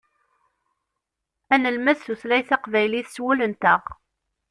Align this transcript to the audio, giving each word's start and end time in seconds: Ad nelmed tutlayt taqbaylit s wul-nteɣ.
Ad 1.53 1.59
nelmed 1.61 1.97
tutlayt 2.05 2.47
taqbaylit 2.49 3.07
s 3.13 3.15
wul-nteɣ. 3.23 3.81